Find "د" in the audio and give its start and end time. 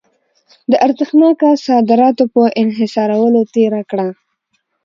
0.71-0.73